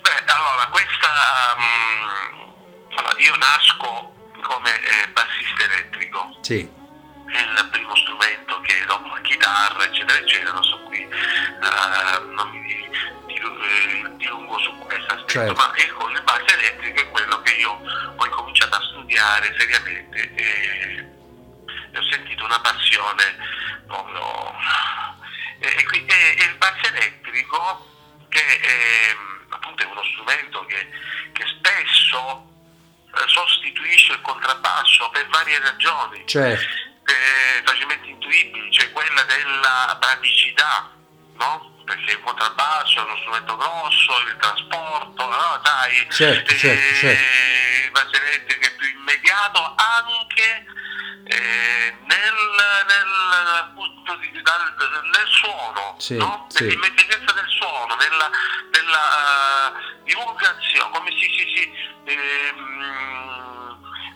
[0.02, 1.10] Beh, allora, questa,
[1.58, 6.40] um, allora io nasco come eh, bassista elettrico.
[6.42, 6.79] Sì
[7.32, 12.90] il primo strumento che dopo la chitarra eccetera eccetera non so qui uh, non mi
[13.40, 15.54] eh, dilungo su questo aspetto certo.
[15.54, 17.72] ma il basso elettrico è quello che io
[18.16, 21.08] ho cominciato a studiare seriamente e,
[21.92, 23.38] e ho sentito una passione
[23.86, 24.54] proprio
[25.60, 27.88] e, e, e il basso elettrico
[28.30, 29.16] che è,
[29.50, 30.90] appunto è uno strumento che,
[31.34, 32.48] che spesso
[33.16, 36.28] eh, sostituisce il contrabbasso per varie ragioni.
[36.28, 40.92] Certo eh, facilmente intuibili, cioè quella della praticità,
[41.36, 41.78] no?
[41.86, 45.62] Perché il contrabbasso è uno strumento grosso, il trasporto, no?
[45.64, 48.18] Sai, certo, eh, certo, certo.
[48.18, 50.66] elettrico è più immediato anche
[51.26, 52.34] eh, nel,
[52.88, 53.08] nel,
[55.12, 56.48] nel, suono, sì, no?
[56.50, 56.64] sì.
[56.64, 58.30] nell'immediatezza del suono, nella,
[58.72, 61.72] nella uh, divulgazione, come si, si, si
[62.06, 62.90] ehm,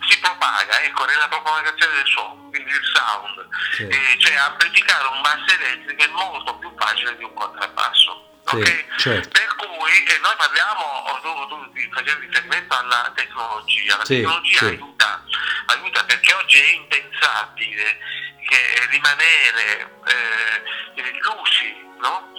[0.08, 2.43] si propaga ecco, nella propagazione del suono,
[2.74, 3.86] il sound, sì.
[3.86, 8.32] eh, cioè amplificare un basso elettrico è molto più facile di un contrabbasso.
[8.46, 8.86] Sì, okay?
[8.98, 9.28] certo.
[9.30, 15.24] Per cui eh, noi parliamo, tu, tu facevi riferimento alla tecnologia, la sì, tecnologia aiuta,
[15.66, 17.98] aiuta, perché oggi è impensabile
[18.46, 22.32] che rimanere eh, illusi no?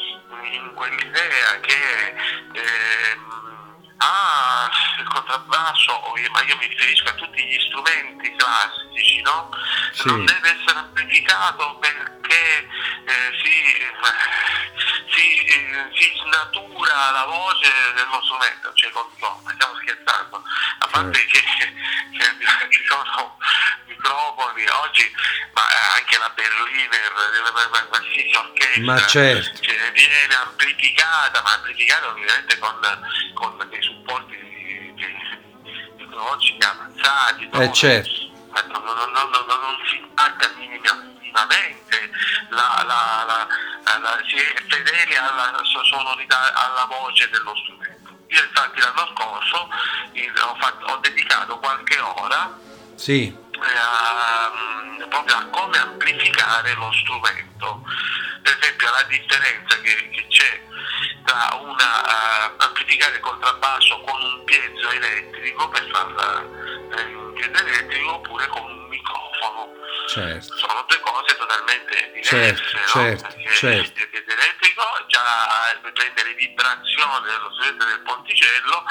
[0.43, 2.13] in quell'idea che
[2.53, 3.17] eh,
[3.97, 4.69] Ah,
[4.99, 9.49] il contrabbasso, ma io mi riferisco a tutti gli strumenti classici, no?
[9.93, 10.07] Sì.
[10.07, 12.67] Non deve essere amplificato perché
[13.05, 13.53] eh, si,
[15.15, 20.43] si, eh, si, snatura la voce dello strumento, cioè no, stiamo scherzando,
[20.79, 21.27] a parte sì.
[21.27, 21.43] che,
[22.17, 23.37] che, ci sono
[23.87, 25.13] microfoni oggi,
[25.53, 25.63] ma
[25.95, 27.13] anche la Berliner,
[27.89, 29.61] qualsiasi orchestra, ma certo.
[29.61, 32.79] cioè, viene amplificata, ma amplificata ovviamente con,
[33.33, 34.35] con dei supporti
[35.97, 37.49] tecnologici avanzati.
[37.51, 38.09] Eh, certo.
[38.67, 42.11] non, non, non, non, si impacca minimamente,
[42.49, 47.93] la, la, la, si è fedeli alla sonorità, alla voce dello strumento.
[48.27, 52.63] Io infatti l'anno scorso ho, fatto, ho dedicato qualche ora
[52.95, 53.43] sì.
[53.55, 57.81] Eh, proprio a come amplificare lo strumento.
[58.41, 60.61] Per esempio la differenza che, che c'è
[61.23, 67.65] tra una, uh, amplificare il contrabbasso con un piezo elettrico per farla uh, un piezo
[67.65, 69.69] elettrico oppure con un microfono.
[70.07, 70.57] Certo.
[70.57, 72.55] Sono due cose totalmente diverse.
[72.55, 72.87] Certo, no?
[72.87, 74.24] certo, certo.
[75.93, 78.83] Prende le vibrazioni dello strumento del ponticello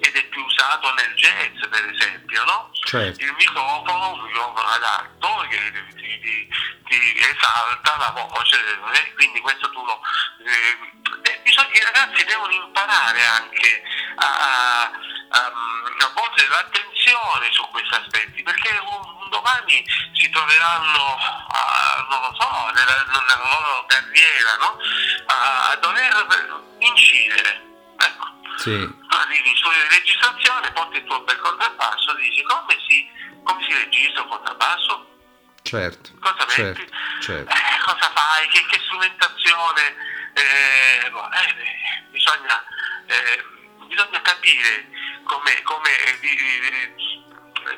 [0.00, 2.44] ed è più usato nel jazz per esempio.
[2.44, 2.70] No?
[2.84, 3.22] Certo.
[3.22, 6.48] Il microfono, un microfono adatto che ti, ti,
[6.88, 10.00] ti esalta la voce, eh, quindi questo tu lo...
[10.44, 13.82] Eh, bisogna, i ragazzi devono imparare anche
[14.16, 14.90] a,
[15.30, 22.06] a, a, a volgere l'attenzione attenzione su questi aspetti, perché un, domani si troveranno, a,
[22.08, 24.78] non lo so, nella, nella loro carriera, no?
[25.26, 27.68] a, a, dover incidere.
[27.96, 28.26] Ecco.
[28.56, 28.98] Sì.
[29.08, 33.08] Arrivi in studio di registrazione, porti il tuo bel contrabbasso, dici come si,
[33.42, 35.06] come si registra un contrabbasso?
[35.62, 36.10] Certo.
[36.20, 36.52] Cosa metti?
[36.52, 37.52] Certo, certo.
[37.52, 38.48] Eh, cosa fai?
[38.48, 39.94] Che, che strumentazione?
[40.34, 42.64] Eh, boh, eh, bisogna,
[43.06, 43.44] eh,
[43.90, 44.86] bisogna, capire
[45.24, 45.90] come, come,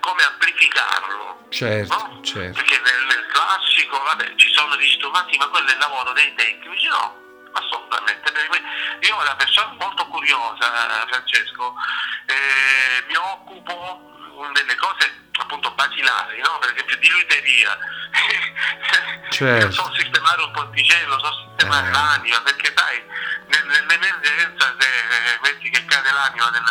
[0.00, 1.46] come amplificarlo.
[1.48, 2.22] Certo, no?
[2.22, 2.60] certo.
[2.60, 6.34] Perché nel, nel, classico, vabbè, ci sono gli strumenti, ma quello è il lavoro dei
[6.34, 7.20] tecnici, no?
[7.52, 8.30] Assolutamente.
[9.00, 11.74] Io una persona molto curiosa, Francesco,
[12.26, 14.11] eh, mi occupo
[14.52, 16.58] delle cose appunto basilari, no?
[16.58, 17.78] per esempio di luteria.
[19.32, 19.70] Certo.
[19.70, 21.90] so sistemare un ponticello, so sistemare eh.
[21.90, 23.02] l'anima, perché sai,
[23.46, 26.62] nell'emergenza se eh, metti che cade l'anima nel,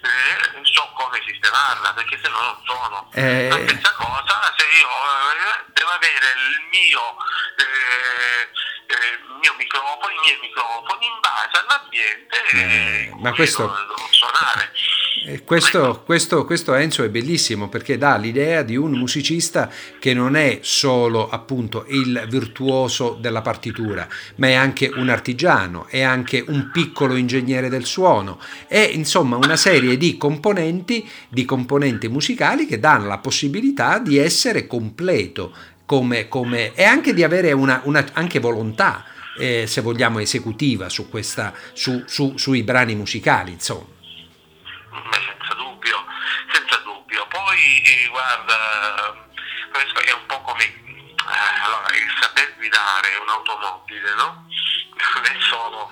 [0.00, 3.10] eh, so come sistemarla, perché se no non sono.
[3.12, 3.48] Eh.
[3.48, 7.16] La stessa cosa se io eh, devo avere il mio,
[7.58, 8.48] eh,
[8.96, 13.66] il mio microfono, i miei microfoni in base all'ambiente ma questo...
[13.66, 14.71] devo suonare.
[15.44, 19.70] Questo, questo, questo, Enzo è bellissimo perché dà l'idea di un musicista
[20.00, 26.02] che non è solo appunto il virtuoso della partitura, ma è anche un artigiano, è
[26.02, 32.66] anche un piccolo ingegnere del suono, è insomma una serie di componenti, di componenti musicali
[32.66, 35.54] che danno la possibilità di essere completo
[35.86, 39.04] come, come, e anche di avere una, una anche volontà,
[39.38, 44.00] eh, se vogliamo, esecutiva su questa, su, su, sui brani musicali, insomma.
[47.32, 49.14] Poi eh, guarda,
[49.72, 54.46] questo è un po' come eh, allora, il saper guidare un'automobile, no?
[55.14, 55.90] Non è solo,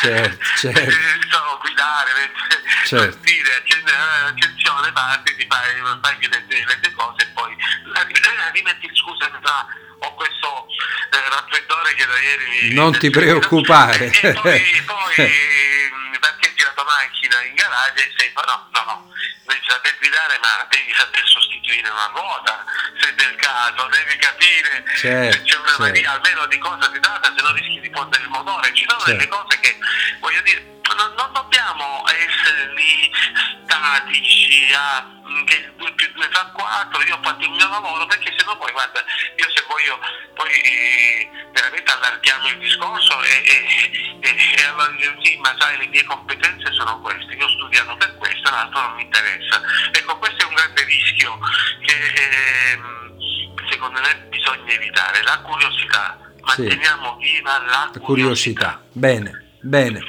[0.00, 0.90] certo, certo.
[1.28, 2.32] solo guidare,
[2.84, 3.18] certo.
[3.22, 7.56] dire accensione, parti, ti fai, fai le, le cose e poi
[8.52, 9.30] rimetti scusa,
[10.00, 10.66] ho questo
[11.10, 12.74] eh, raffreddore che da ieri mi...
[12.74, 14.10] Non ti preoccupare.
[14.20, 15.30] E poi, poi
[16.18, 19.12] parcheggi la tua macchina in garage e sei, no, no, no,
[19.44, 22.64] devi saper guidare ma devi saper sostituire una ruota
[23.00, 25.82] se del caso, devi capire certo, se c'è una certo.
[25.82, 28.72] mania almeno di cosa si tratta, se no rischi di pondere il motore.
[28.74, 29.12] Ci sono certo.
[29.12, 29.78] delle cose che,
[30.20, 33.10] voglio dire, non, non dobbiamo essere lì
[33.64, 38.34] statici a che 2 più 2 fa 4, io ho fatto il mio lavoro perché
[38.36, 39.04] se no poi guarda,
[39.36, 39.98] io se voglio
[40.34, 44.90] poi eh, veramente allarghiamo il discorso e, e, e, e allora
[45.22, 48.94] sì, ma sai le mie competenze sono queste, io ho studiato per questo, l'altro non
[48.96, 49.60] mi interessa.
[49.92, 51.38] Ecco, questo è un grande rischio
[51.84, 52.80] che eh,
[53.70, 57.32] secondo me bisogna evitare, la curiosità, manteniamo sì.
[57.32, 58.00] viva la curiosità.
[58.00, 58.82] curiosità.
[58.92, 59.46] Bene.
[59.60, 60.00] Bene,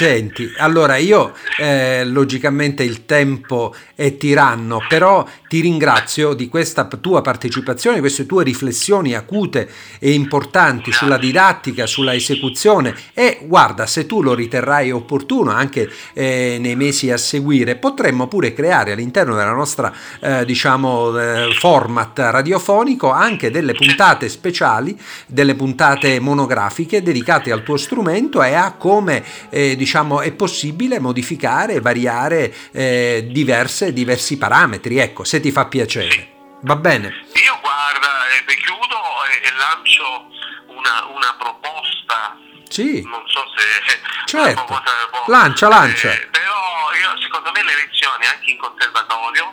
[0.00, 7.20] senti, allora io eh, logicamente il tempo è tiranno, però ti ringrazio di questa tua
[7.20, 12.94] partecipazione, queste tue riflessioni acute e importanti sulla didattica, sulla esecuzione.
[13.12, 18.54] E guarda, se tu lo riterrai opportuno anche eh, nei mesi a seguire, potremmo pure
[18.54, 26.20] creare all'interno della nostra eh, diciamo eh, format radiofonico anche delle puntate speciali, delle puntate
[26.20, 29.88] monografiche dedicate al tuo strumento e a come eh, diciamo
[30.22, 34.98] è possibile modificare, variare eh, diverse, diversi parametri.
[34.98, 36.38] Ecco, se ti fa piacere.
[36.62, 37.08] Va bene?
[37.08, 40.26] Io guarda, eh, chiudo e, e lancio
[40.66, 42.36] una, una, proposta.
[42.68, 43.02] Sì.
[43.02, 43.98] Non so se...
[44.26, 44.64] Certo.
[44.64, 46.12] Può, lancia, lancia.
[46.12, 49.52] Eh, però io, secondo me le lezioni anche in conservatorio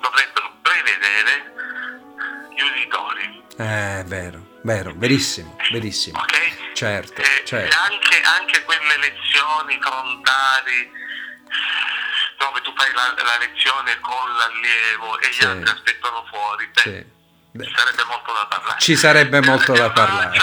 [0.00, 1.52] dovrebbero prevedere
[2.54, 3.42] gli uditori.
[3.56, 6.18] Eh, vero, vero, verissimo, verissimo.
[6.18, 6.72] Ok?
[6.74, 7.76] Certo, eh, certo.
[7.78, 10.90] Anche, anche quelle lezioni frontali
[12.38, 16.66] dove tu fai la, la lezione con l'allievo e gli altri aspettano fuori.
[16.66, 17.20] Beh, sì.
[17.52, 18.80] Sarebbe molto da parlare.
[18.80, 20.38] Ci sarebbe molto da parlare.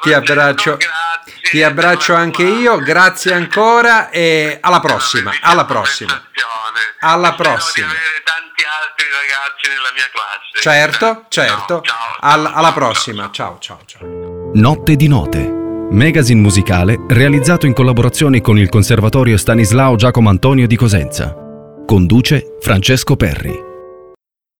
[0.00, 0.78] ti abbraccio,
[1.50, 5.32] ti abbraccio anche io, grazie ancora e alla prossima.
[5.42, 6.22] Alla prossima.
[7.00, 7.88] Alla prossima.
[7.88, 10.60] tanti altri ragazzi nella mia classe.
[10.62, 11.82] Certo, certo.
[12.20, 13.30] Alla prossima.
[13.30, 14.50] Ciao, ciao, ciao.
[14.54, 20.76] Notte di note magazine musicale realizzato in collaborazione con il Conservatorio Stanislao Giacomo Antonio di
[20.76, 21.34] Cosenza.
[21.86, 23.73] Conduce Francesco Perri.